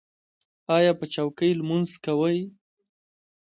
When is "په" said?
0.99-1.05